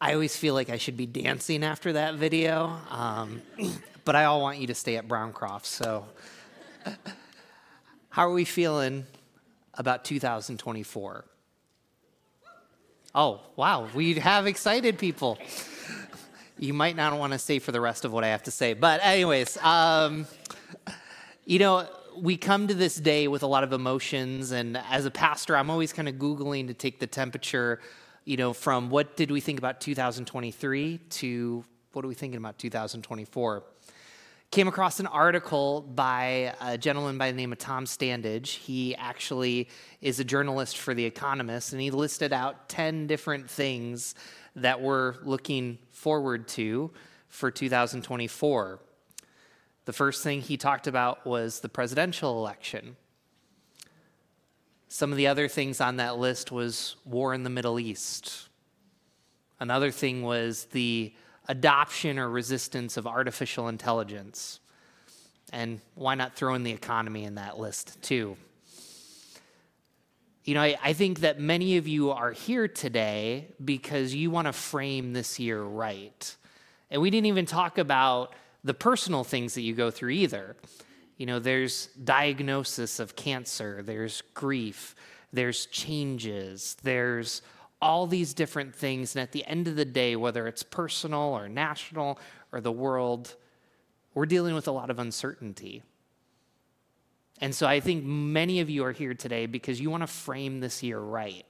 [0.00, 3.40] I always feel like I should be dancing after that video, um,
[4.04, 5.64] but I all want you to stay at Browncroft.
[5.64, 6.04] So,
[8.10, 9.06] how are we feeling
[9.74, 11.24] about 2024?
[13.14, 15.38] Oh, wow, we have excited people.
[16.58, 18.74] You might not want to stay for the rest of what I have to say,
[18.74, 20.26] but, anyways, um,
[21.46, 21.88] you know,
[22.18, 25.70] we come to this day with a lot of emotions, and as a pastor, I'm
[25.70, 27.80] always kind of Googling to take the temperature
[28.26, 32.58] you know, from what did we think about 2023 to what are we thinking about
[32.58, 33.62] 2024?
[34.50, 38.48] Came across an article by a gentleman by the name of Tom Standage.
[38.48, 39.68] He actually
[40.00, 44.14] is a journalist for The Economist, and he listed out 10 different things
[44.56, 46.90] that we're looking forward to
[47.28, 48.80] for 2024.
[49.84, 52.96] The first thing he talked about was the presidential election.
[54.96, 58.48] Some of the other things on that list was war in the Middle East.
[59.60, 61.12] Another thing was the
[61.48, 64.58] adoption or resistance of artificial intelligence.
[65.52, 68.38] And why not throw in the economy in that list too?
[70.44, 74.46] You know, I, I think that many of you are here today because you want
[74.46, 76.36] to frame this year right.
[76.90, 78.32] And we didn't even talk about
[78.64, 80.56] the personal things that you go through either.
[81.16, 84.94] You know, there's diagnosis of cancer, there's grief,
[85.32, 87.42] there's changes, there's
[87.80, 89.14] all these different things.
[89.14, 92.18] And at the end of the day, whether it's personal or national
[92.52, 93.36] or the world,
[94.14, 95.82] we're dealing with a lot of uncertainty.
[97.40, 100.60] And so I think many of you are here today because you want to frame
[100.60, 101.44] this year right.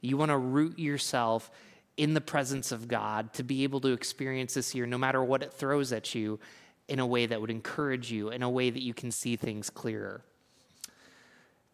[0.00, 1.50] You want to root yourself
[1.96, 5.42] in the presence of God to be able to experience this year, no matter what
[5.42, 6.38] it throws at you,
[6.88, 9.70] in a way that would encourage you, in a way that you can see things
[9.70, 10.22] clearer.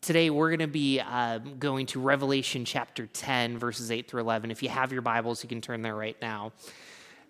[0.00, 4.50] Today, we're going to be uh, going to Revelation chapter 10, verses 8 through 11.
[4.50, 6.52] If you have your Bibles, you can turn there right now.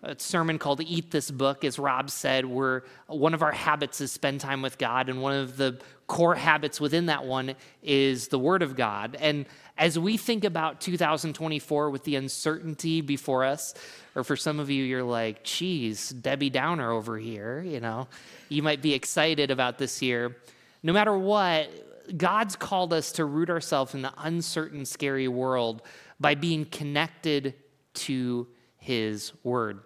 [0.01, 1.65] A sermon called Eat This Book.
[1.65, 5.35] As Rob said, we're, one of our habits is spend time with God, and one
[5.35, 9.17] of the core habits within that one is the Word of God.
[9.19, 9.45] And
[9.77, 13.75] as we think about 2024 with the uncertainty before us,
[14.15, 18.07] or for some of you, you're like, geez, Debbie Downer over here, you know,
[18.49, 20.37] you might be excited about this year.
[20.85, 25.83] No matter what, God's called us to root ourselves in the uncertain, scary world
[26.21, 27.55] by being connected
[27.95, 28.47] to
[28.77, 29.81] His Word.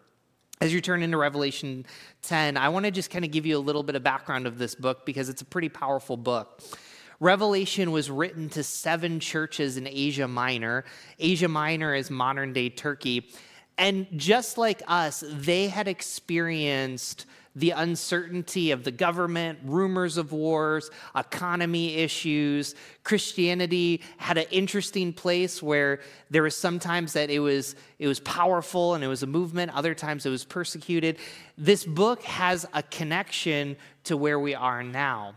[0.62, 1.84] As you turn into Revelation
[2.22, 4.58] 10, I want to just kind of give you a little bit of background of
[4.58, 6.62] this book because it's a pretty powerful book.
[7.18, 10.84] Revelation was written to seven churches in Asia Minor.
[11.18, 13.28] Asia Minor is modern day Turkey.
[13.76, 20.90] And just like us, they had experienced the uncertainty of the government, rumors of wars,
[21.14, 22.74] economy issues.
[23.04, 28.94] Christianity had an interesting place where there was sometimes that it was it was powerful
[28.94, 31.18] and it was a movement, other times it was persecuted.
[31.58, 35.34] This book has a connection to where we are now.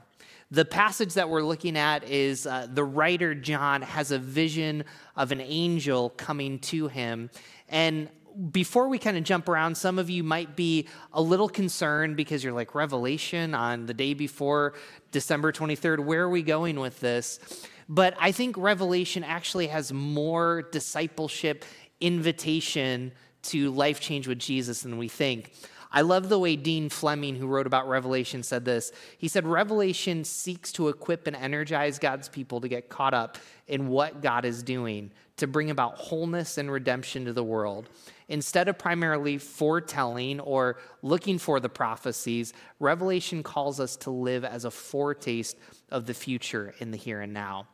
[0.51, 5.31] The passage that we're looking at is uh, the writer John has a vision of
[5.31, 7.29] an angel coming to him.
[7.67, 8.09] And
[8.51, 12.43] before we kind of jump around, some of you might be a little concerned because
[12.43, 14.73] you're like, Revelation on the day before
[15.11, 17.39] December 23rd, where are we going with this?
[17.87, 21.65] But I think Revelation actually has more discipleship
[22.01, 23.11] invitation
[23.43, 25.53] to life change with Jesus than we think.
[25.91, 28.91] I love the way Dean Fleming, who wrote about Revelation, said this.
[29.17, 33.37] He said, Revelation seeks to equip and energize God's people to get caught up
[33.67, 37.89] in what God is doing to bring about wholeness and redemption to the world.
[38.27, 44.65] Instead of primarily foretelling or looking for the prophecies, Revelation calls us to live as
[44.65, 45.57] a foretaste
[45.89, 47.67] of the future in the here and now.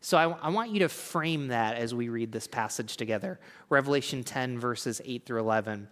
[0.00, 4.22] So I, I, want you to frame that as we read this passage together Revelation
[4.22, 5.88] 10, verses 8 through 11.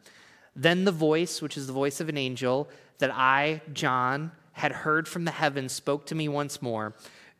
[0.55, 5.09] Then the voice, which is the voice of an angel, that I, John, had heard
[5.09, 6.95] from the heavens, spoke to me once more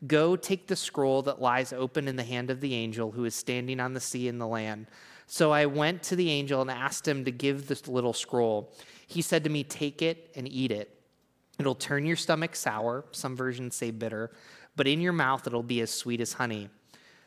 [0.05, 3.33] Go take the scroll that lies open in the hand of the angel who is
[3.33, 4.87] standing on the sea and the land.
[5.27, 8.73] So I went to the angel and asked him to give this little scroll.
[9.07, 10.91] He said to me, Take it and eat it.
[11.59, 14.31] It'll turn your stomach sour, some versions say bitter,
[14.75, 16.69] but in your mouth it'll be as sweet as honey.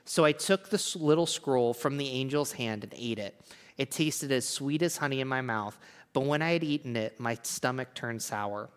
[0.05, 3.41] So I took this little scroll from the angel's hand and ate it.
[3.77, 5.79] It tasted as sweet as honey in my mouth,
[6.13, 8.71] but when I had eaten it, my stomach turned sour.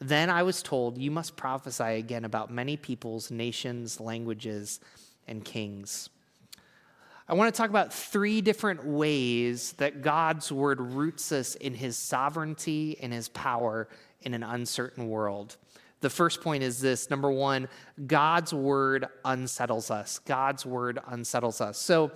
[0.00, 4.80] Then I was told, You must prophesy again about many peoples, nations, languages,
[5.26, 6.10] and kings.
[7.30, 11.98] I want to talk about three different ways that God's word roots us in his
[11.98, 13.86] sovereignty and his power
[14.22, 15.58] in an uncertain world.
[16.00, 17.68] The first point is this number one,
[18.06, 20.20] God's word unsettles us.
[20.20, 21.76] God's word unsettles us.
[21.76, 22.12] So,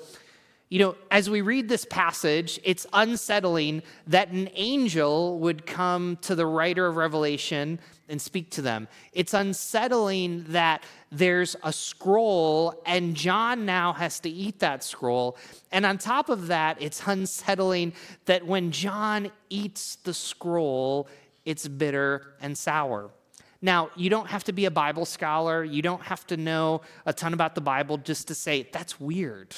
[0.71, 6.35] you know, as we read this passage, it's unsettling that an angel would come to
[6.35, 7.81] the writer of Revelation
[8.13, 8.87] and speak to them.
[9.13, 15.37] It's unsettling that there's a scroll and John now has to eat that scroll.
[15.73, 17.95] And on top of that, it's unsettling
[18.27, 21.09] that when John eats the scroll,
[21.45, 23.11] it's bitter and sour.
[23.63, 27.13] Now, you don't have to be a Bible scholar, you don't have to know a
[27.13, 29.57] ton about the Bible just to say, that's weird.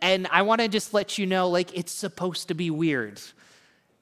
[0.00, 3.20] And I want to just let you know like, it's supposed to be weird.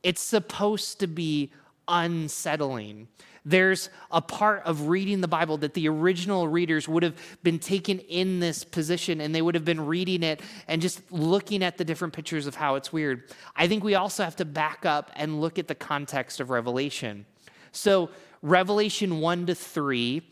[0.03, 1.53] It's supposed to be
[1.88, 3.09] unsettling.
[3.44, 8.00] There's a part of reading the Bible that the original readers would have been taken
[8.00, 11.85] in this position and they would have been reading it and just looking at the
[11.85, 13.31] different pictures of how it's weird.
[13.55, 17.25] I think we also have to back up and look at the context of Revelation.
[17.71, 18.11] So,
[18.43, 20.23] Revelation 1 to 3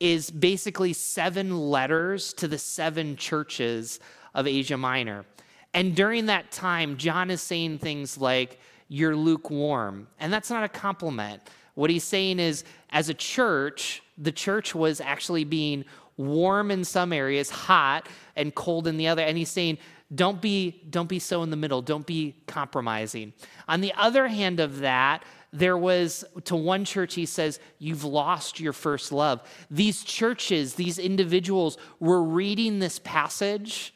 [0.00, 4.00] is basically seven letters to the seven churches
[4.34, 5.24] of Asia Minor.
[5.72, 10.08] And during that time, John is saying things like, You're lukewarm.
[10.20, 11.42] And that's not a compliment.
[11.74, 15.84] What he's saying is, as a church, the church was actually being
[16.16, 19.22] warm in some areas, hot, and cold in the other.
[19.22, 19.78] And he's saying,
[20.14, 21.82] don't be, don't be so in the middle.
[21.82, 23.32] Don't be compromising.
[23.66, 28.58] On the other hand of that, there was to one church, he says, You've lost
[28.58, 29.40] your first love.
[29.70, 33.94] These churches, these individuals were reading this passage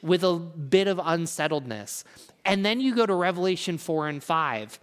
[0.00, 2.04] with a bit of unsettledness.
[2.44, 4.78] And then you go to Revelation 4 and 5,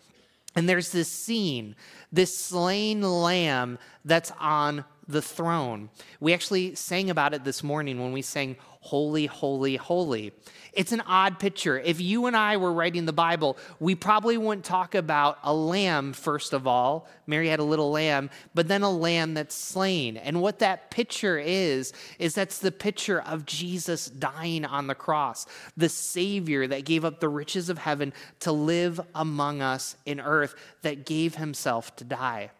[0.55, 1.75] and there's this scene,
[2.11, 5.89] this slain lamb that's on the throne.
[6.19, 10.31] We actually sang about it this morning when we sang Holy, Holy, Holy.
[10.71, 11.77] It's an odd picture.
[11.77, 16.13] If you and I were writing the Bible, we probably wouldn't talk about a lamb,
[16.13, 17.07] first of all.
[17.27, 20.15] Mary had a little lamb, but then a lamb that's slain.
[20.15, 25.45] And what that picture is, is that's the picture of Jesus dying on the cross,
[25.75, 30.55] the Savior that gave up the riches of heaven to live among us in earth,
[30.83, 32.51] that gave himself to die.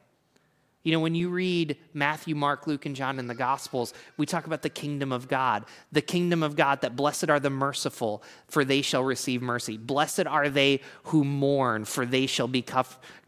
[0.84, 4.48] You know, when you read Matthew, Mark, Luke, and John in the Gospels, we talk
[4.48, 5.66] about the kingdom of God.
[5.92, 9.78] The kingdom of God, that blessed are the merciful, for they shall receive mercy.
[9.78, 12.62] Blessed are they who mourn, for they shall be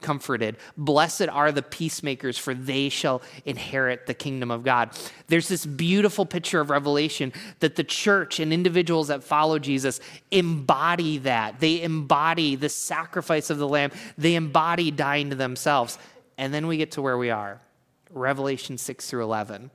[0.01, 0.55] comforted.
[0.77, 4.91] Blessed are the peacemakers, for they shall inherit the kingdom of God.
[5.27, 9.99] There's this beautiful picture of Revelation that the church and individuals that follow Jesus
[10.31, 11.59] embody that.
[11.59, 15.97] They embody the sacrifice of the Lamb, they embody dying to themselves.
[16.37, 17.61] And then we get to where we are
[18.09, 19.71] Revelation 6 through 11.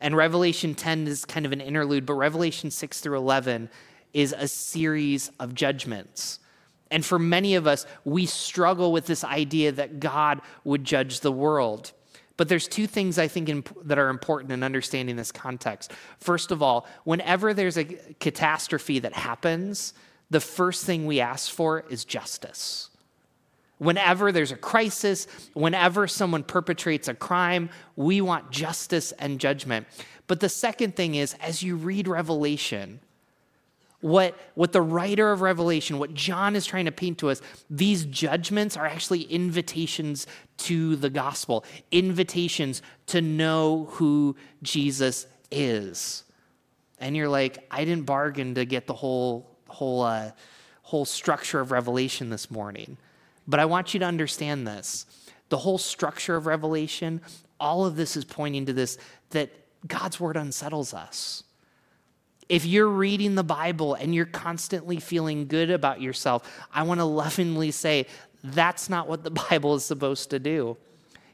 [0.00, 3.70] And Revelation 10 is kind of an interlude, but Revelation 6 through 11
[4.12, 6.40] is a series of judgments.
[6.90, 11.32] And for many of us, we struggle with this idea that God would judge the
[11.32, 11.92] world.
[12.36, 15.92] But there's two things I think imp- that are important in understanding this context.
[16.18, 19.94] First of all, whenever there's a catastrophe that happens,
[20.30, 22.90] the first thing we ask for is justice.
[23.78, 29.86] Whenever there's a crisis, whenever someone perpetrates a crime, we want justice and judgment.
[30.26, 33.00] But the second thing is, as you read Revelation,
[34.00, 38.04] what, what the writer of Revelation, what John is trying to paint to us, these
[38.04, 40.26] judgments are actually invitations
[40.58, 46.24] to the gospel, invitations to know who Jesus is.
[46.98, 50.30] And you're like, I didn't bargain to get the whole, whole, uh,
[50.82, 52.96] whole structure of Revelation this morning.
[53.46, 55.06] But I want you to understand this.
[55.48, 57.20] The whole structure of Revelation,
[57.60, 58.98] all of this is pointing to this
[59.30, 59.50] that
[59.86, 61.44] God's word unsettles us.
[62.48, 67.04] If you're reading the Bible and you're constantly feeling good about yourself, I want to
[67.04, 68.06] lovingly say
[68.42, 70.76] that's not what the Bible is supposed to do.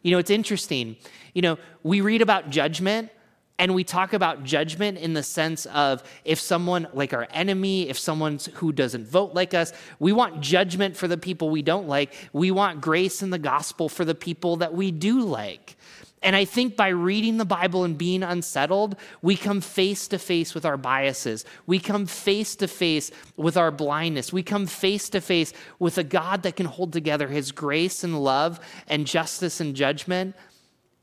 [0.03, 0.97] You know, it's interesting.
[1.35, 3.11] You know, we read about judgment,
[3.59, 7.99] and we talk about judgment in the sense of if someone like our enemy, if
[7.99, 12.13] someone who doesn't vote like us, we want judgment for the people we don't like.
[12.33, 15.77] We want grace in the gospel for the people that we do like.
[16.25, 20.55] And I think by reading the Bible and being unsettled, we come face to face
[20.55, 21.45] with our biases.
[21.67, 24.33] We come face to face with our blindness.
[24.33, 28.23] We come face to face with a God that can hold together his grace and
[28.23, 30.37] love and justice and judgment.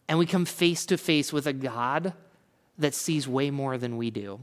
[0.08, 2.14] And we come face to face with a God
[2.80, 4.40] that sees way more than we do.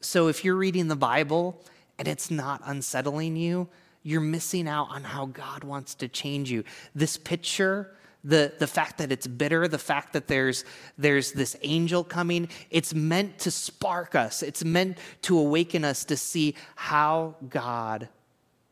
[0.00, 1.60] So if you're reading the Bible
[1.98, 3.68] and it's not unsettling you,
[4.02, 6.64] you're missing out on how God wants to change you.
[6.94, 7.92] This picture,
[8.24, 10.64] the, the fact that it's bitter, the fact that there's,
[10.96, 14.42] there's this angel coming, it's meant to spark us.
[14.42, 18.08] It's meant to awaken us to see how God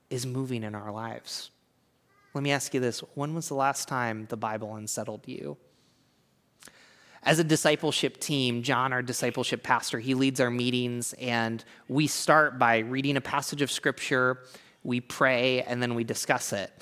[0.09, 1.50] is moving in our lives.
[2.33, 5.59] Let me ask you this when was the last time the Bible unsettled you?
[7.25, 12.59] As a discipleship team, John, our discipleship pastor, he leads our meetings, and we start
[12.59, 14.39] by reading a passage of scripture,
[14.85, 16.73] we pray, and then we discuss it.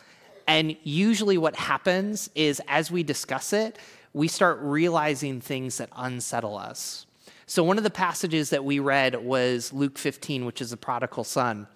[0.47, 3.79] And usually, what happens is as we discuss it,
[4.13, 7.07] we start realizing things that unsettle us.
[7.47, 11.25] So, one of the passages that we read was Luke 15, which is the prodigal
[11.25, 11.67] son.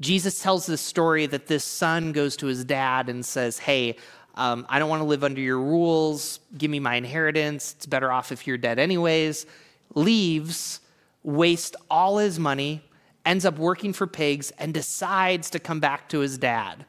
[0.00, 3.96] Jesus tells this story that this son goes to his dad and says, Hey,
[4.34, 6.40] um, I don't want to live under your rules.
[6.56, 7.74] Give me my inheritance.
[7.76, 9.46] It's better off if you're dead, anyways.
[9.94, 10.80] Leaves,
[11.22, 12.82] wastes all his money,
[13.26, 16.86] ends up working for pigs, and decides to come back to his dad.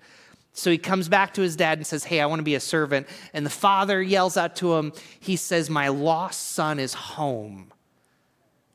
[0.53, 2.59] So he comes back to his dad and says, Hey, I want to be a
[2.59, 3.07] servant.
[3.33, 7.73] And the father yells out to him, He says, My lost son is home.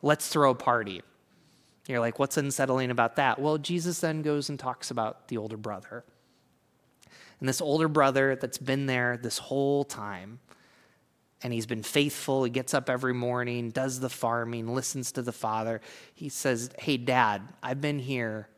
[0.02, 1.02] Let's throw a party.
[1.86, 3.40] You're like, What's unsettling about that?
[3.40, 6.04] Well, Jesus then goes and talks about the older brother.
[7.40, 10.40] And this older brother that's been there this whole time,
[11.42, 12.44] and he's been faithful.
[12.44, 15.80] He gets up every morning, does the farming, listens to the father.
[16.14, 18.48] He says, Hey, dad, I've been here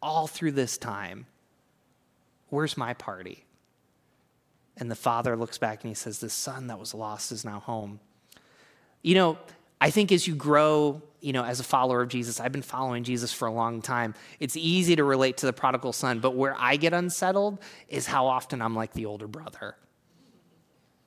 [0.00, 1.26] all through this time.
[2.50, 3.44] Where's my party?
[4.76, 7.58] And the father looks back and he says, The son that was lost is now
[7.58, 7.98] home.
[9.02, 9.38] You know,
[9.80, 13.04] I think as you grow, you know, as a follower of Jesus, I've been following
[13.04, 14.14] Jesus for a long time.
[14.40, 17.58] It's easy to relate to the prodigal son, but where I get unsettled
[17.88, 19.76] is how often I'm like the older brother.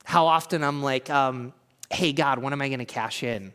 [0.04, 1.54] How often I'm like, um,
[1.90, 3.54] hey, God, when am I going to cash in?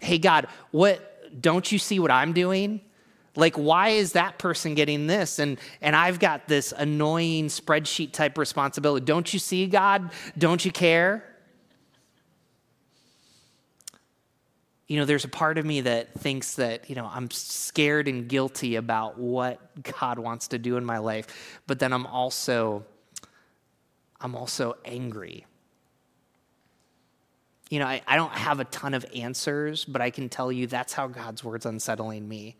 [0.00, 2.80] Hey, God, what, don't you see what I'm doing?
[3.36, 5.38] Like, why is that person getting this?
[5.38, 9.06] And, and I've got this annoying spreadsheet type responsibility.
[9.06, 10.10] Don't you see, God?
[10.36, 11.24] Don't you care?
[14.88, 18.26] You know, there's a part of me that thinks that, you know, I'm scared and
[18.26, 19.60] guilty about what
[20.00, 22.84] God wants to do in my life, but then I'm also
[24.20, 25.46] I'm also angry.
[27.70, 30.66] You know, I, I don't have a ton of answers, but I can tell you
[30.66, 32.56] that's how God's word's unsettling me.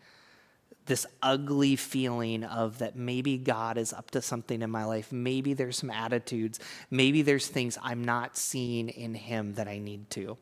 [0.85, 5.11] This ugly feeling of that maybe God is up to something in my life.
[5.11, 6.61] Maybe there's some attitudes.
[6.90, 10.37] Maybe there's things I'm not seeing in Him that I need to.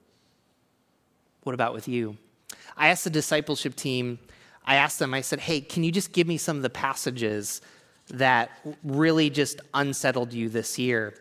[1.47, 2.17] What about with you?
[2.77, 4.19] I asked the discipleship team,
[4.65, 7.61] I asked them, I said, hey, can you just give me some of the passages
[8.09, 8.51] that
[8.83, 11.15] really just unsettled you this year?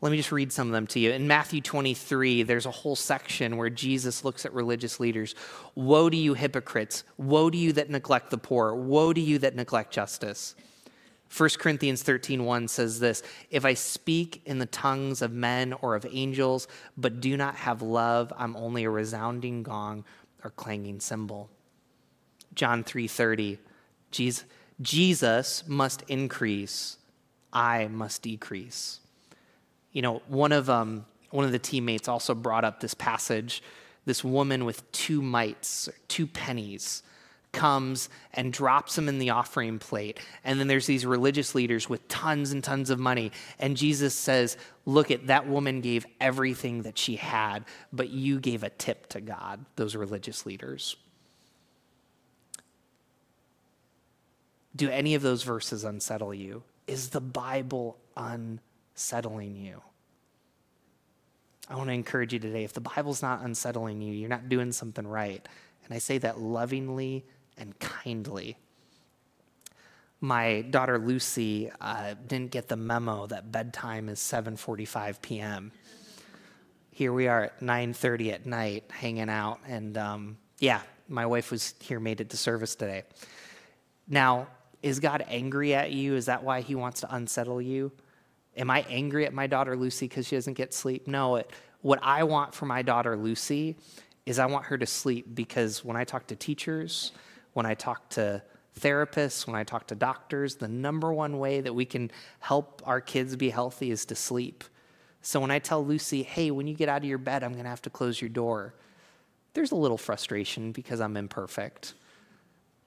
[0.00, 1.12] Let me just read some of them to you.
[1.12, 5.36] In Matthew 23, there's a whole section where Jesus looks at religious leaders.
[5.76, 7.04] Woe to you, hypocrites!
[7.16, 8.74] Woe to you that neglect the poor!
[8.74, 10.56] Woe to you that neglect justice!
[11.28, 16.06] 1 Corinthians 13:1 says this, "If I speak in the tongues of men or of
[16.10, 16.66] angels,
[16.96, 20.04] but do not have love, I'm only a resounding gong
[20.42, 21.50] or clanging cymbal."
[22.54, 23.58] John 3:30,
[24.10, 24.44] Jesus,
[24.80, 26.96] Jesus must increase,
[27.52, 29.00] I must decrease.
[29.92, 33.62] You know, one of um, one of the teammates also brought up this passage,
[34.06, 37.02] this woman with two mites, two pennies
[37.52, 40.20] comes and drops them in the offering plate.
[40.44, 43.32] And then there's these religious leaders with tons and tons of money.
[43.58, 48.62] And Jesus says, Look at that woman gave everything that she had, but you gave
[48.62, 50.96] a tip to God, those religious leaders.
[54.74, 56.62] Do any of those verses unsettle you?
[56.86, 59.82] Is the Bible unsettling you?
[61.68, 64.72] I want to encourage you today if the Bible's not unsettling you, you're not doing
[64.72, 65.46] something right.
[65.84, 67.24] And I say that lovingly
[67.58, 68.56] and kindly.
[70.20, 75.72] My daughter Lucy uh, didn't get the memo that bedtime is 7:45 p.m.
[76.90, 81.74] Here we are at 9:30 at night, hanging out, and um, yeah, my wife was
[81.80, 83.04] here, made it to service today.
[84.08, 84.48] Now,
[84.82, 86.14] is God angry at you?
[86.14, 87.92] Is that why He wants to unsettle you?
[88.56, 91.06] Am I angry at my daughter Lucy because she doesn't get sleep?
[91.06, 91.36] No.
[91.36, 91.50] It,
[91.80, 93.76] what I want for my daughter Lucy
[94.26, 97.12] is I want her to sleep because when I talk to teachers,
[97.58, 98.40] when I talk to
[98.78, 103.00] therapists, when I talk to doctors, the number one way that we can help our
[103.00, 104.62] kids be healthy is to sleep.
[105.22, 107.64] So when I tell Lucy, hey, when you get out of your bed, I'm going
[107.64, 108.74] to have to close your door,
[109.54, 111.94] there's a little frustration because I'm imperfect.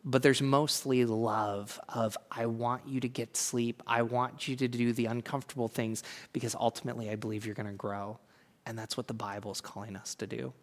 [0.06, 3.84] But there's mostly love of, I want you to get sleep.
[3.86, 6.02] I want you to do the uncomfortable things
[6.32, 8.20] because ultimately I believe you're going to grow.
[8.66, 10.54] And that's what the Bible is calling us to do.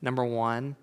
[0.00, 0.76] Number one,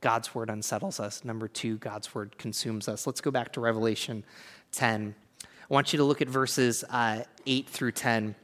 [0.00, 1.24] God's word unsettles us.
[1.24, 3.06] Number two, God's word consumes us.
[3.06, 4.24] Let's go back to Revelation
[4.72, 5.14] 10.
[5.42, 8.34] I want you to look at verses uh, 8 through 10.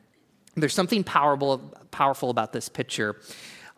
[0.56, 1.58] There's something powerful,
[1.90, 3.16] powerful about this picture.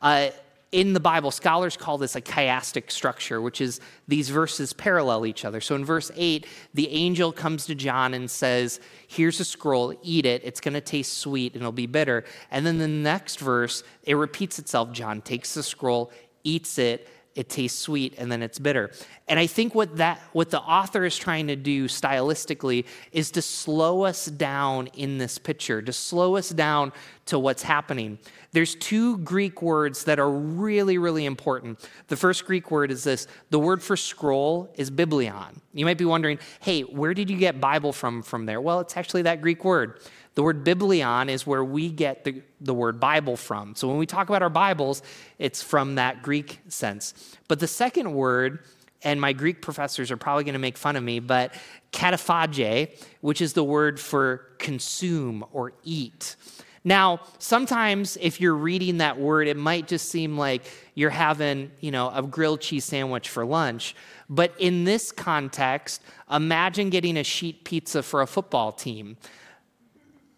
[0.00, 0.30] Uh,
[0.72, 5.44] in the Bible, scholars call this a chiastic structure, which is these verses parallel each
[5.44, 5.60] other.
[5.60, 10.26] So in verse 8, the angel comes to John and says, Here's a scroll, eat
[10.26, 10.42] it.
[10.44, 12.24] It's going to taste sweet and it'll be bitter.
[12.50, 14.92] And then the next verse, it repeats itself.
[14.92, 16.10] John takes the scroll,
[16.42, 18.90] eats it, it tastes sweet and then it's bitter.
[19.28, 23.42] And I think what that what the author is trying to do stylistically is to
[23.42, 26.92] slow us down in this picture, to slow us down
[27.26, 28.18] to what's happening.
[28.52, 31.86] There's two Greek words that are really really important.
[32.08, 33.26] The first Greek word is this.
[33.50, 35.60] The word for scroll is biblion.
[35.72, 38.96] You might be wondering, "Hey, where did you get Bible from from there?" Well, it's
[38.96, 40.00] actually that Greek word.
[40.36, 43.74] The word biblion is where we get the, the word Bible from.
[43.74, 45.02] So when we talk about our Bibles,
[45.38, 47.36] it's from that Greek sense.
[47.48, 48.60] But the second word,
[49.02, 51.54] and my Greek professors are probably going to make fun of me, but
[51.90, 56.36] kataphage, which is the word for consume or eat.
[56.84, 61.90] Now, sometimes if you're reading that word, it might just seem like you're having, you
[61.90, 63.96] know, a grilled cheese sandwich for lunch.
[64.28, 69.16] But in this context, imagine getting a sheet pizza for a football team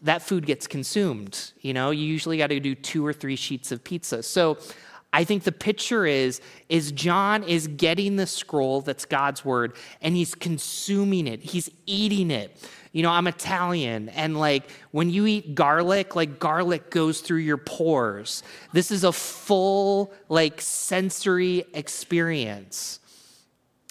[0.02, 1.52] that food gets consumed.
[1.60, 4.22] You know, you usually got to do two or three sheets of pizza.
[4.22, 4.58] So
[5.12, 10.14] I think the picture is is John is getting the scroll that's God's word and
[10.14, 11.40] he's consuming it.
[11.40, 12.62] He's eating it.
[12.92, 17.56] You know, I'm Italian and like when you eat garlic, like garlic goes through your
[17.56, 18.42] pores.
[18.72, 23.00] This is a full like sensory experience.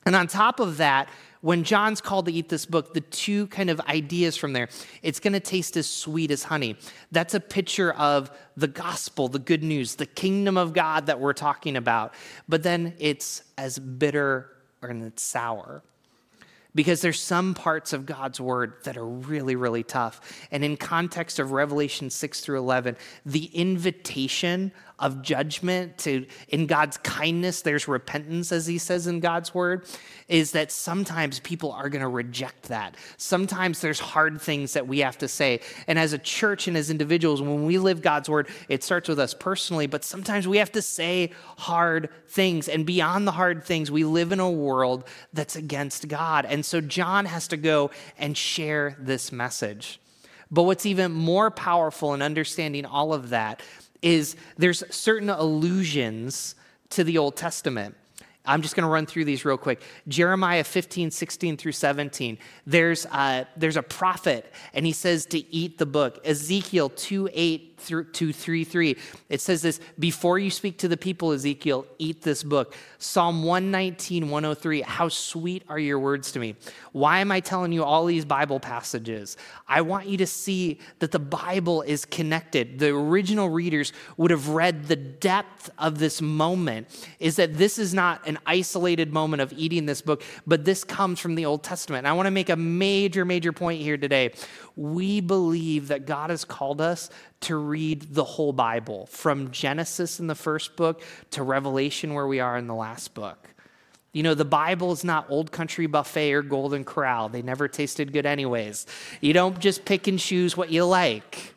[0.05, 1.09] And on top of that,
[1.41, 4.69] when John's called to eat this book, the two kind of ideas from there,
[5.03, 6.77] it's going to taste as sweet as honey.
[7.11, 11.33] That's a picture of the gospel, the good news, the kingdom of God that we're
[11.33, 12.13] talking about.
[12.47, 14.49] But then it's as bitter
[14.81, 15.83] and it's sour
[16.77, 20.21] because there's some parts of God's word that are really, really tough.
[20.51, 26.97] And in context of Revelation 6 through 11, the invitation of judgment to in God's
[26.97, 29.85] kindness there's repentance as he says in God's word
[30.27, 32.95] is that sometimes people are going to reject that.
[33.15, 35.61] Sometimes there's hard things that we have to say.
[35.87, 39.19] And as a church and as individuals when we live God's word it starts with
[39.19, 43.91] us personally but sometimes we have to say hard things and beyond the hard things
[43.91, 46.45] we live in a world that's against God.
[46.45, 49.99] And so John has to go and share this message.
[50.49, 53.61] But what's even more powerful in understanding all of that
[54.01, 56.55] is there's certain allusions
[56.89, 57.95] to the Old Testament.
[58.47, 59.81] I'm just going to run through these real quick.
[60.07, 62.37] Jeremiah 15, 16 through 17.
[62.65, 66.19] There's, uh, there's a prophet, and he says to eat the book.
[66.25, 68.97] Ezekiel 2, 8 through 2, 3, 3.
[69.29, 72.75] It says this Before you speak to the people, Ezekiel, eat this book.
[72.97, 74.81] Psalm 119, 103.
[74.81, 76.55] How sweet are your words to me.
[76.91, 79.37] Why am I telling you all these Bible passages?
[79.67, 82.79] I want you to see that the Bible is connected.
[82.79, 86.87] The original readers would have read the depth of this moment,
[87.19, 91.19] is that this is not an isolated moment of eating this book, but this comes
[91.19, 91.99] from the Old Testament.
[91.99, 94.33] And I want to make a major, major point here today.
[94.75, 97.09] We believe that God has called us
[97.41, 102.39] to read the whole Bible, from Genesis in the first book to Revelation, where we
[102.39, 103.49] are in the last book.
[104.13, 107.29] You know, the Bible is not Old Country Buffet or Golden Corral.
[107.29, 108.87] They never tasted good, anyways.
[109.21, 111.53] You don't just pick and choose what you like.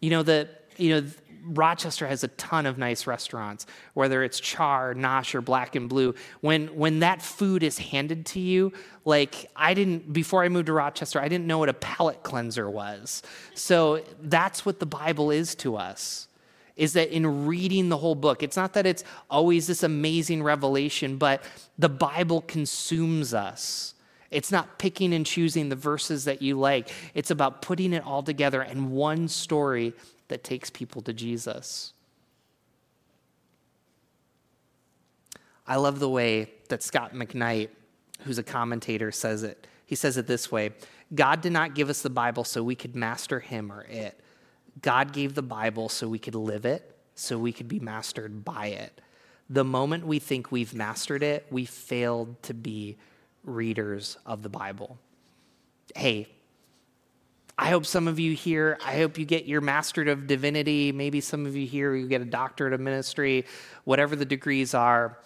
[0.00, 0.48] You know, the,
[0.78, 1.06] you know,
[1.44, 6.14] Rochester has a ton of nice restaurants, whether it's Char, Nosh, or Black and Blue.
[6.40, 8.72] When when that food is handed to you,
[9.04, 12.68] like I didn't before I moved to Rochester, I didn't know what a palate cleanser
[12.68, 13.22] was.
[13.54, 16.28] So that's what the Bible is to us
[16.76, 21.16] is that in reading the whole book, it's not that it's always this amazing revelation,
[21.18, 21.42] but
[21.78, 23.94] the Bible consumes us.
[24.30, 26.90] It's not picking and choosing the verses that you like.
[27.14, 29.92] It's about putting it all together in one story
[30.28, 31.92] that takes people to Jesus.
[35.66, 37.70] I love the way that Scot McKnight,
[38.20, 39.66] who's a commentator, says it.
[39.86, 40.72] He says it this way
[41.14, 44.20] God did not give us the Bible so we could master him or it.
[44.82, 48.66] God gave the Bible so we could live it, so we could be mastered by
[48.66, 49.00] it.
[49.48, 52.96] The moment we think we've mastered it, we failed to be
[53.44, 54.98] readers of the Bible.
[55.94, 56.28] Hey,
[57.56, 60.90] I hope some of you here, I hope you get your Master of divinity.
[60.90, 63.46] Maybe some of you here, you get a doctorate of ministry,
[63.84, 65.18] whatever the degrees are.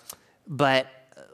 [0.46, 0.86] But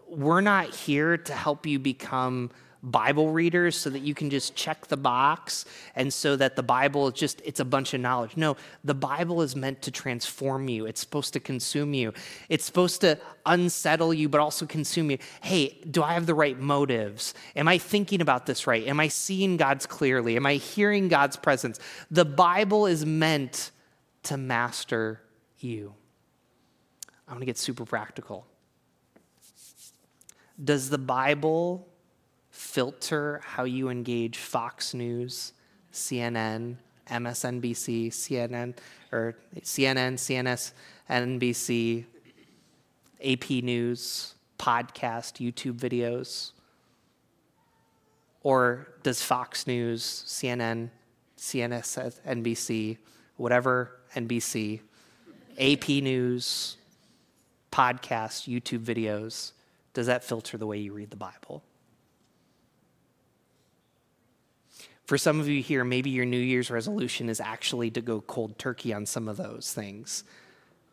[0.09, 2.50] we're not here to help you become
[2.85, 5.64] Bible readers so that you can just check the box
[5.97, 8.37] and so that the Bible is just, it's a bunch of knowledge.
[8.37, 10.85] No, the Bible is meant to transform you.
[10.85, 12.12] It's supposed to consume you.
[12.51, 15.18] It's supposed to unsettle you, but also consume you.
[15.40, 17.33] Hey, do I have the right motives?
[17.57, 18.87] Am I thinking about this right?
[18.87, 20.37] Am I seeing God's clearly?
[20.37, 21.81] Am I hearing God's presence?
[22.11, 23.70] The Bible is meant
[24.25, 25.23] to master
[25.59, 25.94] you.
[27.27, 28.47] I want to get super practical.
[30.62, 31.88] Does the Bible
[32.54, 35.54] filter how you engage Fox News,
[35.92, 36.76] CNN,
[37.08, 38.76] MSNBC, CNN,
[39.10, 40.72] or CNN, CNS,
[41.10, 42.04] NBC,
[43.22, 46.52] AP News, podcast, YouTube videos?
[48.44, 50.90] Or does Fox News, CNN,
[51.36, 52.98] CNS, NBC,
[53.36, 54.80] whatever NBC,
[55.58, 56.76] AP News,
[57.72, 59.50] podcast, YouTube videos,
[59.92, 61.64] does that filter the way you read the Bible?
[65.06, 68.58] For some of you here, maybe your New Year's resolution is actually to go cold
[68.58, 70.24] turkey on some of those things.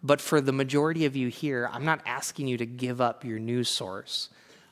[0.03, 3.39] But for the majority of you here, I'm not asking you to give up your
[3.39, 4.29] news source.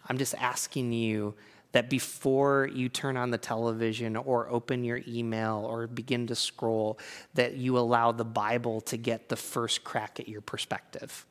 [0.07, 1.35] I'm just asking you
[1.71, 6.99] that before you turn on the television or open your email or begin to scroll,
[7.35, 11.25] that you allow the Bible to get the first crack at your perspective.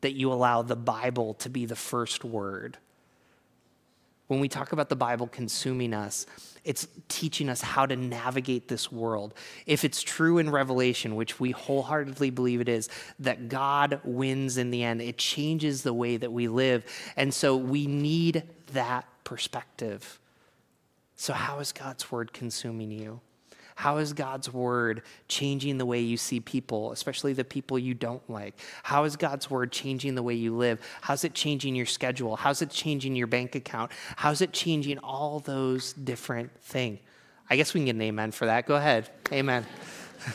[0.00, 2.78] That you allow the Bible to be the first word.
[4.28, 6.26] When we talk about the Bible consuming us,
[6.62, 9.32] it's teaching us how to navigate this world.
[9.64, 14.70] If it's true in Revelation, which we wholeheartedly believe it is, that God wins in
[14.70, 16.84] the end, it changes the way that we live.
[17.16, 20.20] And so we need that perspective.
[21.16, 23.20] So, how is God's word consuming you?
[23.78, 28.28] How is God's word changing the way you see people, especially the people you don't
[28.28, 28.58] like?
[28.82, 30.80] How is God's word changing the way you live?
[31.00, 32.34] How's it changing your schedule?
[32.34, 33.92] How's it changing your bank account?
[34.16, 36.98] How's it changing all those different things?
[37.48, 38.66] I guess we can get an amen for that.
[38.66, 39.10] Go ahead.
[39.32, 39.64] Amen.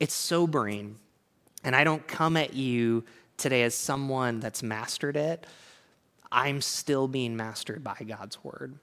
[0.00, 0.98] it's sobering.
[1.62, 3.04] And I don't come at you
[3.36, 5.46] today as someone that's mastered it.
[6.32, 8.80] I'm still being mastered by God's word.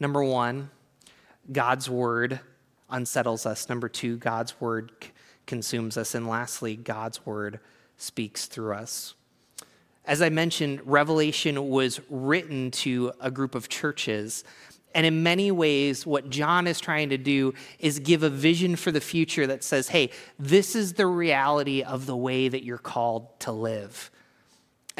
[0.00, 0.70] Number one,
[1.52, 2.40] God's word
[2.88, 3.68] unsettles us.
[3.68, 5.10] Number two, God's word c-
[5.46, 6.14] consumes us.
[6.14, 7.60] And lastly, God's word
[7.98, 9.14] speaks through us.
[10.06, 14.42] As I mentioned, Revelation was written to a group of churches.
[14.94, 18.90] And in many ways, what John is trying to do is give a vision for
[18.90, 23.38] the future that says, hey, this is the reality of the way that you're called
[23.40, 24.10] to live.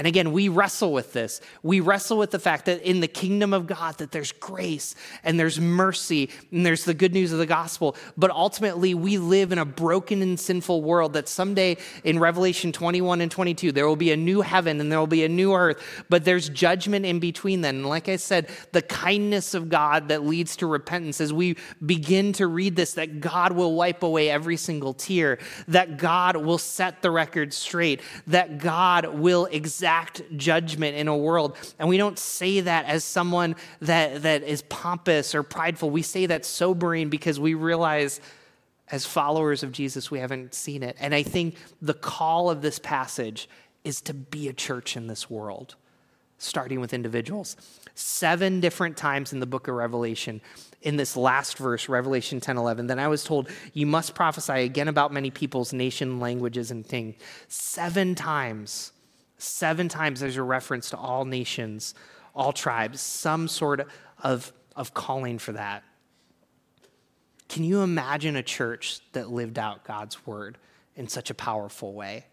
[0.01, 1.43] And again, we wrestle with this.
[1.63, 5.39] We wrestle with the fact that in the kingdom of God that there's grace and
[5.39, 9.59] there's mercy and there's the good news of the gospel, but ultimately we live in
[9.59, 14.11] a broken and sinful world that someday in Revelation 21 and 22 there will be
[14.11, 17.61] a new heaven and there will be a new earth, but there's judgment in between
[17.61, 17.75] then.
[17.75, 22.33] And like I said, the kindness of God that leads to repentance as we begin
[22.33, 27.03] to read this that God will wipe away every single tear, that God will set
[27.03, 31.57] the record straight, that God will exact exact judgment in a world.
[31.79, 35.91] And we don't say that as someone that, that is pompous or prideful.
[35.91, 38.21] We say that sobering because we realize
[38.93, 40.97] as followers of Jesus, we haven't seen it.
[41.01, 43.49] And I think the call of this passage
[43.83, 45.75] is to be a church in this world,
[46.39, 47.57] starting with individuals.
[47.97, 50.41] Seven different times in the book of Revelation,
[50.83, 54.89] in this last verse, Revelation 10 11, then I was told, You must prophesy again
[54.89, 57.17] about many peoples, nation, languages, and things.
[57.49, 58.93] Seven times
[59.43, 61.95] Seven times there's a reference to all nations,
[62.35, 63.89] all tribes, some sort
[64.23, 65.83] of, of calling for that.
[67.49, 70.59] Can you imagine a church that lived out God's word
[70.95, 72.27] in such a powerful way?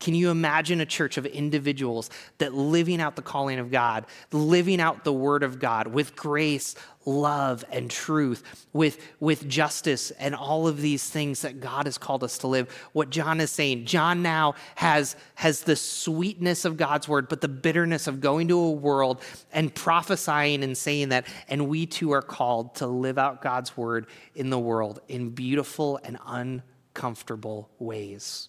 [0.00, 2.08] Can you imagine a church of individuals
[2.38, 6.76] that living out the calling of God, living out the word of God with grace,
[7.04, 12.22] love, and truth, with, with justice, and all of these things that God has called
[12.22, 12.72] us to live?
[12.92, 17.48] What John is saying, John now has, has the sweetness of God's word, but the
[17.48, 19.20] bitterness of going to a world
[19.52, 21.26] and prophesying and saying that.
[21.48, 24.06] And we too are called to live out God's word
[24.36, 28.48] in the world in beautiful and uncomfortable ways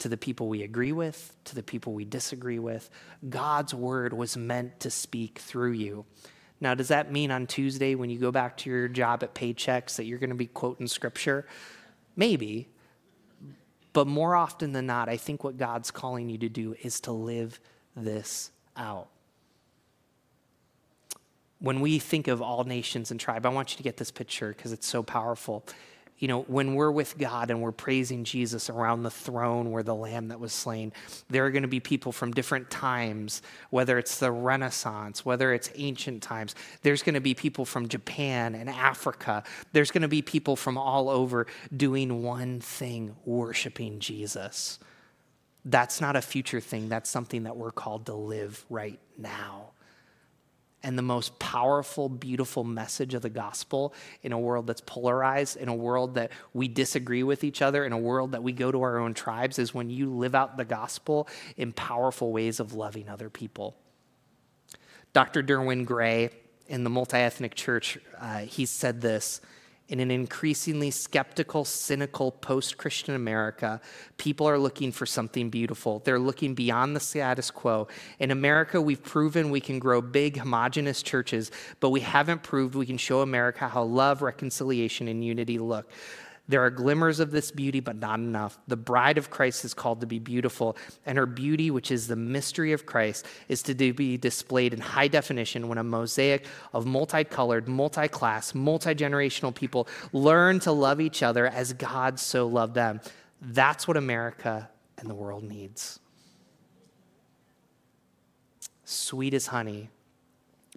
[0.00, 2.90] to the people we agree with, to the people we disagree with.
[3.28, 6.04] God's word was meant to speak through you.
[6.60, 9.96] Now, does that mean on Tuesday when you go back to your job at Paychex
[9.96, 11.46] that you're going to be quoting scripture?
[12.16, 12.68] Maybe.
[13.92, 17.12] But more often than not, I think what God's calling you to do is to
[17.12, 17.60] live
[17.96, 19.08] this out.
[21.58, 24.48] When we think of all nations and tribe, I want you to get this picture
[24.48, 25.64] because it's so powerful
[26.20, 29.94] you know, when we're with God and we're praising Jesus around the throne where the
[29.94, 30.92] lamb that was slain,
[31.30, 35.70] there are going to be people from different times, whether it's the Renaissance, whether it's
[35.76, 36.54] ancient times.
[36.82, 39.42] There's going to be people from Japan and Africa.
[39.72, 44.78] There's going to be people from all over doing one thing, worshiping Jesus.
[45.64, 49.70] That's not a future thing, that's something that we're called to live right now.
[50.82, 55.68] And the most powerful, beautiful message of the gospel in a world that's polarized, in
[55.68, 58.82] a world that we disagree with each other, in a world that we go to
[58.82, 63.08] our own tribes, is when you live out the gospel in powerful ways of loving
[63.08, 63.76] other people.
[65.12, 65.42] Dr.
[65.42, 66.30] Derwin Gray
[66.68, 69.40] in the multi ethnic church, uh, he said this
[69.90, 73.80] in an increasingly skeptical, cynical post Christian America,
[74.18, 75.98] people are looking for something beautiful.
[76.04, 77.88] They're looking beyond the status quo.
[78.20, 81.50] In America, we've proven we can grow big, homogenous churches,
[81.80, 85.90] but we haven't proved we can show America how love, reconciliation, and unity look.
[86.50, 88.58] There are glimmers of this beauty, but not enough.
[88.66, 92.16] The bride of Christ is called to be beautiful, and her beauty, which is the
[92.16, 97.68] mystery of Christ, is to be displayed in high definition when a mosaic of multicolored,
[97.68, 103.00] multi class, multi generational people learn to love each other as God so loved them.
[103.40, 106.00] That's what America and the world needs.
[108.84, 109.88] Sweet as honey,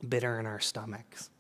[0.08, 1.32] bitter in our stomachs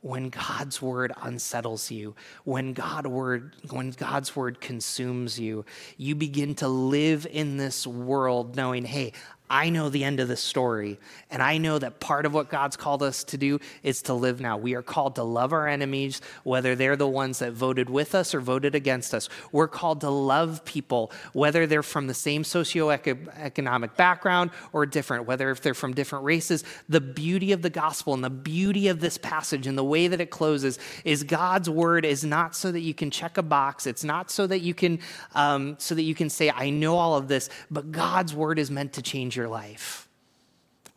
[0.00, 5.64] when God's word unsettles you, when God word when God's word consumes you,
[5.96, 9.12] you begin to live in this world knowing, hey,
[9.50, 10.98] I know the end of the story.
[11.30, 14.40] And I know that part of what God's called us to do is to live
[14.40, 14.56] now.
[14.58, 18.34] We are called to love our enemies, whether they're the ones that voted with us
[18.34, 19.28] or voted against us.
[19.52, 25.50] We're called to love people, whether they're from the same socioeconomic background or different, whether
[25.50, 26.64] if they're from different races.
[26.88, 30.20] The beauty of the gospel and the beauty of this passage and the way that
[30.20, 33.86] it closes is God's word is not so that you can check a box.
[33.86, 34.98] It's not so that you can
[35.34, 38.70] um, so that you can say, I know all of this, but God's word is
[38.70, 40.08] meant to change your life.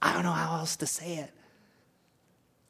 [0.02, 1.32] I don't know how else to say it.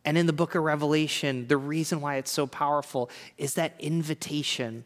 [0.03, 4.83] And in the book of Revelation, the reason why it's so powerful is that invitation.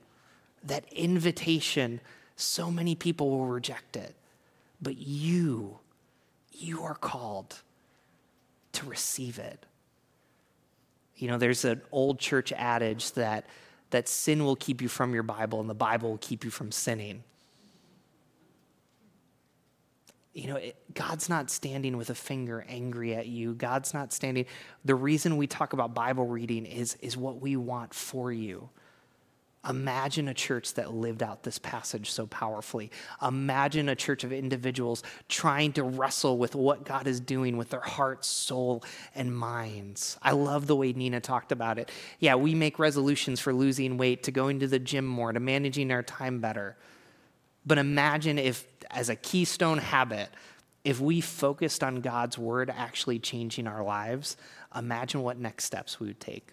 [0.63, 2.01] That invitation,
[2.35, 4.15] so many people will reject it.
[4.81, 5.79] But you,
[6.51, 7.61] you are called
[8.73, 9.65] to receive it.
[11.17, 13.45] You know, there's an old church adage that,
[13.91, 16.71] that sin will keep you from your Bible and the Bible will keep you from
[16.71, 17.23] sinning
[20.35, 23.53] you know, it, God's not standing with a finger angry at you.
[23.53, 24.45] God's not standing.
[24.83, 28.69] The reason we talk about Bible reading is, is what we want for you.
[29.67, 32.91] Imagine a church that lived out this passage so powerfully.
[33.25, 37.79] Imagine a church of individuals trying to wrestle with what God is doing with their
[37.79, 38.83] hearts, soul,
[39.15, 40.19] and minds.
[40.21, 41.89] I love the way Nina talked about it.
[42.19, 45.91] Yeah, we make resolutions for losing weight, to going to the gym more, to managing
[45.91, 46.75] our time better.
[47.65, 50.29] But imagine if, as a keystone habit,
[50.83, 54.37] if we focused on God's word actually changing our lives,
[54.75, 56.49] imagine what next steps we would take.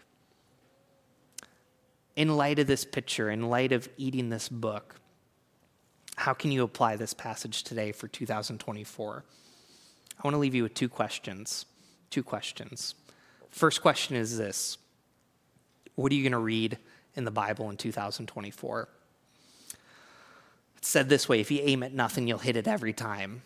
[2.16, 4.96] In light of this picture, in light of eating this book,
[6.16, 9.24] how can you apply this passage today for 2024?
[10.18, 11.66] I want to leave you with two questions.
[12.10, 12.94] Two questions.
[13.50, 14.78] First question is this
[15.94, 16.78] What are you going to read
[17.16, 18.88] in the Bible in 2024?
[20.82, 23.42] Said this way if you aim at nothing, you'll hit it every time.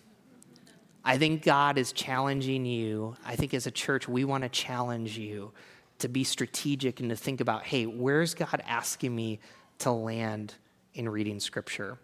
[1.04, 3.16] I think God is challenging you.
[3.24, 5.52] I think as a church, we want to challenge you
[6.00, 9.38] to be strategic and to think about hey, where's God asking me
[9.78, 10.54] to land
[10.94, 11.98] in reading scripture?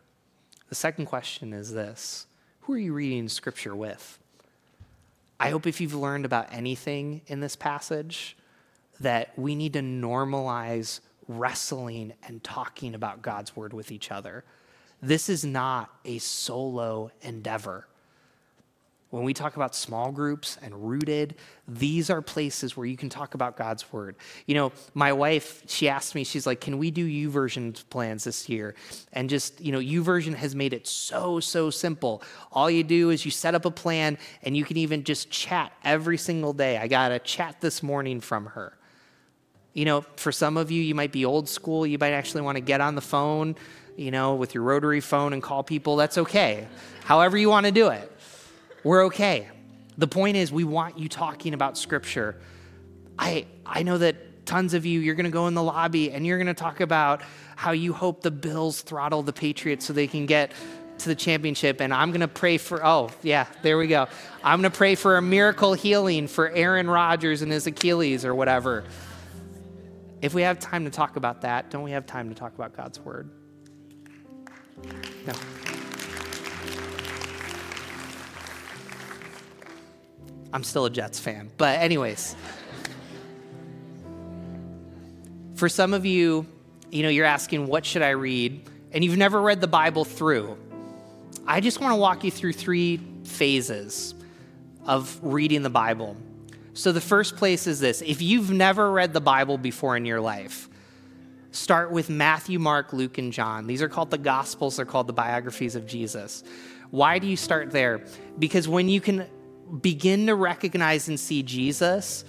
[0.68, 2.26] The second question is this
[2.60, 4.18] Who are you reading scripture with?
[5.40, 8.36] I hope if you've learned about anything in this passage,
[9.00, 14.44] that we need to normalize wrestling and talking about God's word with each other.
[15.02, 17.88] This is not a solo endeavor.
[19.10, 21.34] When we talk about small groups and rooted,
[21.68, 24.16] these are places where you can talk about God's word.
[24.46, 28.48] You know, my wife, she asked me, she's like, can we do YouVersion plans this
[28.48, 28.74] year?
[29.12, 32.22] And just, you know, YouVersion has made it so, so simple.
[32.52, 35.72] All you do is you set up a plan and you can even just chat
[35.84, 36.78] every single day.
[36.78, 38.78] I got a chat this morning from her.
[39.74, 41.86] You know, for some of you, you might be old school.
[41.86, 43.56] You might actually want to get on the phone
[43.96, 46.66] you know, with your rotary phone and call people, that's okay.
[47.04, 48.10] However, you want to do it,
[48.84, 49.48] we're okay.
[49.98, 52.36] The point is, we want you talking about Scripture.
[53.18, 56.26] I, I know that tons of you, you're going to go in the lobby and
[56.26, 57.22] you're going to talk about
[57.56, 60.52] how you hope the Bills throttle the Patriots so they can get
[60.98, 61.80] to the championship.
[61.80, 64.08] And I'm going to pray for, oh, yeah, there we go.
[64.42, 68.34] I'm going to pray for a miracle healing for Aaron Rodgers and his Achilles or
[68.34, 68.84] whatever.
[70.22, 72.76] If we have time to talk about that, don't we have time to talk about
[72.76, 73.28] God's word?
[75.26, 75.34] No.
[80.52, 81.50] I'm still a Jets fan.
[81.56, 82.36] But, anyways,
[85.56, 86.46] for some of you,
[86.92, 88.68] you know, you're asking, what should I read?
[88.92, 90.56] And you've never read the Bible through.
[91.48, 94.14] I just want to walk you through three phases
[94.86, 96.16] of reading the Bible.
[96.74, 100.20] So, the first place is this if you've never read the Bible before in your
[100.20, 100.68] life,
[101.50, 103.66] start with Matthew, Mark, Luke, and John.
[103.66, 106.44] These are called the Gospels, they're called the biographies of Jesus.
[106.90, 108.04] Why do you start there?
[108.38, 109.26] Because when you can
[109.80, 112.24] begin to recognize and see Jesus,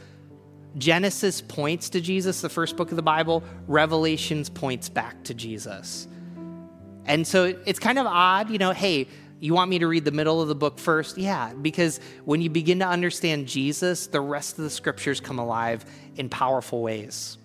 [0.78, 6.08] Genesis points to Jesus, the first book of the Bible, Revelations points back to Jesus.
[7.06, 9.08] And so it's kind of odd, you know, hey,
[9.44, 11.18] you want me to read the middle of the book first?
[11.18, 15.84] Yeah, because when you begin to understand Jesus, the rest of the scriptures come alive
[16.16, 17.38] in powerful ways.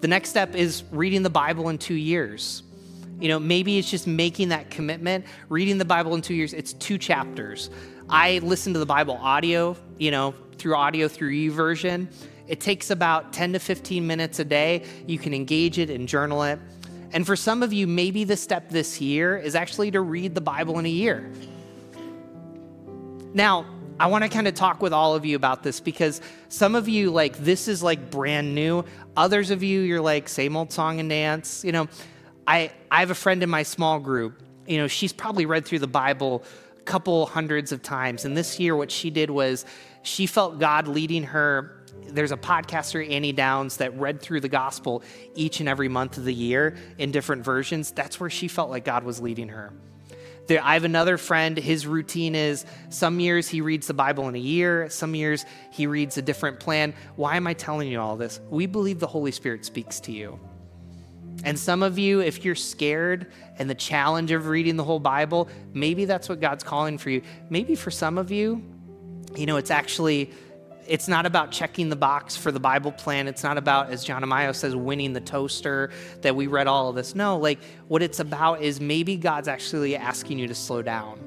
[0.00, 2.64] The next step is reading the Bible in two years.
[3.20, 5.24] You know, maybe it's just making that commitment.
[5.48, 7.70] Reading the Bible in two years, it's two chapters.
[8.10, 12.08] I listen to the Bible audio, you know, through audio through YouVersion.
[12.48, 14.84] It takes about 10 to 15 minutes a day.
[15.06, 16.58] You can engage it and journal it.
[17.12, 20.40] And for some of you, maybe the step this year is actually to read the
[20.40, 21.30] Bible in a year.
[23.32, 23.66] Now,
[23.98, 26.88] I want to kind of talk with all of you about this because some of
[26.88, 28.84] you, like, this is like brand new.
[29.16, 31.64] Others of you, you're like, same old song and dance.
[31.64, 31.88] You know,
[32.46, 34.42] I, I have a friend in my small group.
[34.66, 36.44] You know, she's probably read through the Bible
[36.78, 38.24] a couple hundreds of times.
[38.24, 39.64] And this year, what she did was
[40.02, 41.75] she felt God leading her
[42.08, 45.02] there's a podcaster, Annie Downs, that read through the gospel
[45.34, 47.90] each and every month of the year in different versions.
[47.90, 49.72] That's where she felt like God was leading her.
[50.46, 54.36] There, I have another friend, his routine is some years he reads the Bible in
[54.36, 56.94] a year, some years he reads a different plan.
[57.16, 58.40] Why am I telling you all this?
[58.48, 60.38] We believe the Holy Spirit speaks to you.
[61.44, 65.48] And some of you, if you're scared and the challenge of reading the whole Bible,
[65.74, 67.22] maybe that's what God's calling for you.
[67.50, 68.62] Maybe for some of you,
[69.36, 70.30] you know, it's actually
[70.88, 73.28] it's not about checking the box for the Bible plan.
[73.28, 75.90] It's not about, as John Amayo says, winning the toaster,
[76.22, 77.14] that we read all of this.
[77.14, 81.20] No, like what it's about is maybe God's actually asking you to slow down.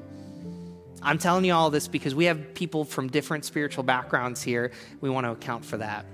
[1.02, 4.72] I'm telling you all this because we have people from different spiritual backgrounds here.
[5.00, 6.04] We want to account for that.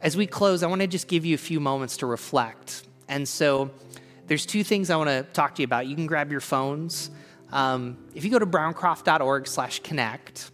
[0.00, 2.82] As we close, I want to just give you a few moments to reflect.
[3.08, 3.70] And so
[4.26, 5.86] there's two things I want to talk to you about.
[5.86, 7.10] You can grab your phones.
[7.52, 10.50] Um, if you go to browncroft.org slash connect,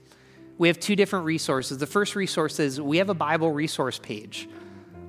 [0.59, 1.79] we have two different resources.
[1.79, 4.49] The first resource is we have a Bible resource page.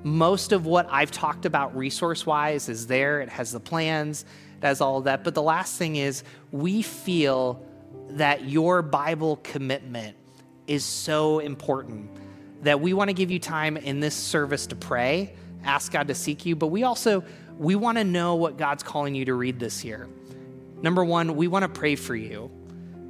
[0.03, 3.19] Most of what I've talked about resource wise is there.
[3.19, 4.25] It has the plans,
[4.61, 5.23] it has all of that.
[5.23, 7.65] But the last thing is we feel
[8.11, 10.15] that your Bible commitment
[10.67, 12.09] is so important
[12.61, 15.33] that we want to give you time in this service to pray,
[15.63, 17.23] ask God to seek you, but we also
[17.57, 20.07] we want to know what God's calling you to read this year.
[20.81, 22.49] Number 1, we want to pray for you.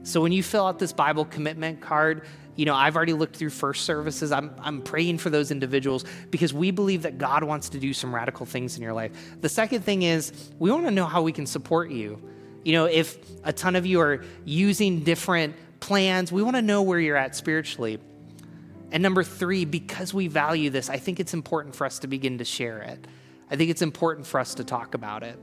[0.04, 3.52] So when you fill out this Bible commitment card, you know, I've already looked through
[3.52, 4.32] first services.
[4.32, 8.14] I'm, I'm praying for those individuals because we believe that God wants to do some
[8.14, 9.12] radical things in your life.
[9.40, 12.22] The second thing is we want to know how we can support you.
[12.66, 16.82] You know, if a ton of you are using different plans, we want to know
[16.82, 18.00] where you're at spiritually.
[18.92, 22.40] And number three, because we value this, I think it's important for us to begin
[22.40, 23.08] to share it.
[23.50, 25.40] I think it's important for us to talk about it.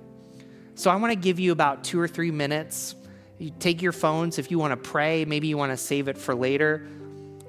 [0.75, 2.95] So I want to give you about two or three minutes
[3.39, 6.17] you take your phones if you want to pray, maybe you want to save it
[6.17, 6.87] for later.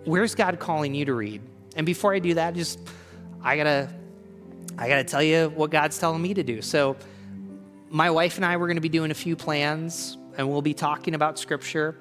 [0.03, 1.41] Where's God calling you to read?
[1.75, 2.79] And before I do that, just
[3.41, 3.89] I got to
[4.77, 6.61] I got to tell you what God's telling me to do.
[6.61, 6.97] So
[7.89, 10.73] my wife and I were going to be doing a few plans and we'll be
[10.73, 11.97] talking about scripture.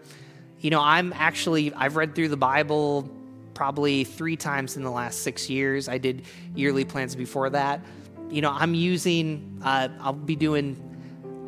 [0.60, 3.08] You know, I'm actually I've read through the Bible
[3.54, 5.88] probably 3 times in the last 6 years.
[5.88, 7.80] I did yearly plans before that.
[8.28, 10.76] You know, I'm using uh, I'll be doing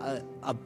[0.00, 0.56] a, a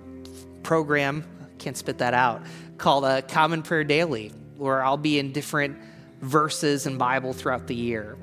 [0.63, 1.25] program
[1.63, 2.43] can't spit that out,
[2.79, 5.79] called a Common Prayer Daily, where I'll be in different
[6.21, 8.17] verses and Bible throughout the year.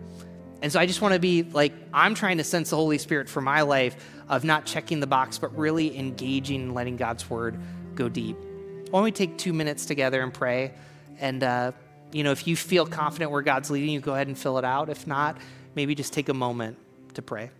[0.61, 3.29] And so I just want to be like, I'm trying to sense the Holy Spirit
[3.29, 3.95] for my life
[4.27, 7.57] of not checking the box, but really engaging and letting God's word
[7.95, 8.37] go deep.
[8.89, 10.73] Why don't we take two minutes together and pray?
[11.19, 11.71] And, uh,
[12.11, 14.65] you know, if you feel confident where God's leading you, go ahead and fill it
[14.65, 14.89] out.
[14.89, 15.37] If not,
[15.75, 16.77] maybe just take a moment
[17.13, 17.51] to pray.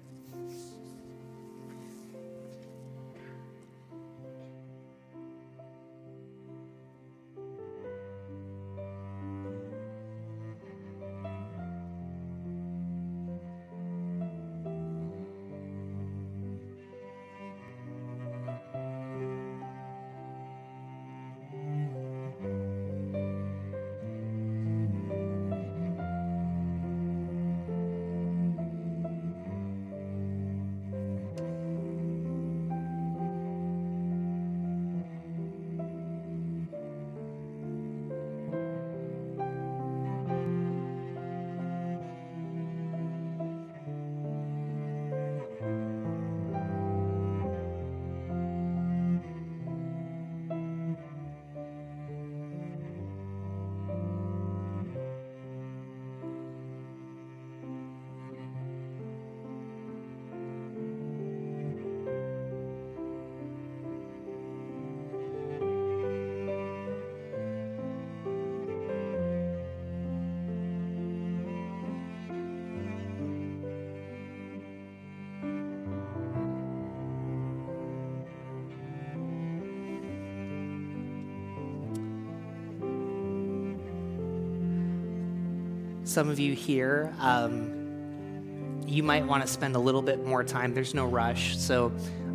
[86.10, 90.74] Some of you here, um, you might want to spend a little bit more time.
[90.74, 91.56] There's no rush.
[91.58, 91.92] So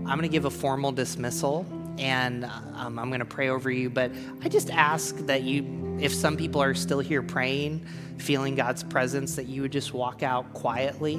[0.06, 1.66] I'm going to give a formal dismissal
[1.98, 3.90] and um, I'm going to pray over you.
[3.90, 4.12] But
[4.42, 7.84] I just ask that you, if some people are still here praying,
[8.18, 11.16] feeling God's presence, that you would just walk out quietly.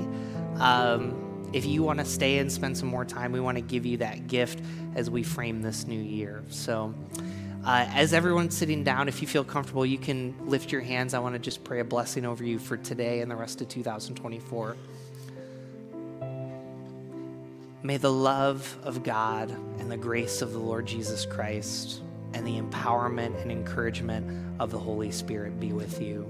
[0.57, 3.85] Um, if you want to stay and spend some more time, we want to give
[3.85, 4.61] you that gift
[4.95, 6.41] as we frame this new year.
[6.49, 6.93] So,
[7.65, 11.15] uh, as everyone's sitting down, if you feel comfortable, you can lift your hands.
[11.15, 13.69] I want to just pray a blessing over you for today and the rest of
[13.69, 14.77] 2024.
[17.81, 19.49] May the love of God
[19.79, 22.01] and the grace of the Lord Jesus Christ
[22.33, 26.25] and the empowerment and encouragement of the Holy Spirit be with you.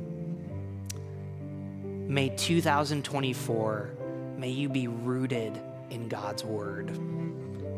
[2.08, 3.90] May 2024,
[4.38, 5.60] may you be rooted
[5.90, 6.98] in God's word.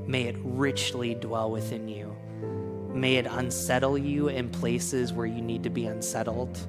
[0.07, 2.16] May it richly dwell within you.
[2.97, 6.59] May it unsettle you in places where you need to be unsettled.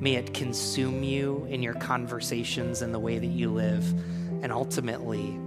[0.00, 3.84] May it consume you in your conversations and the way that you live.
[4.42, 5.38] And ultimately,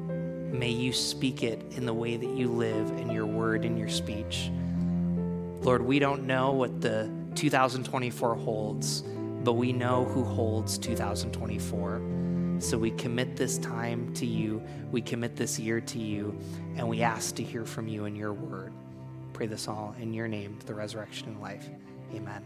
[0.56, 3.90] May you speak it in the way that you live in your word and your
[3.90, 4.50] speech.
[5.62, 9.02] Lord, we don't know what the 2024 holds,
[9.44, 12.02] but we know who holds 2024.
[12.60, 16.40] So we commit this time to you, we commit this year to you,
[16.78, 18.72] and we ask to hear from you in your word.
[19.36, 21.68] Pray this all in your name, the resurrection and life.
[22.14, 22.42] Amen.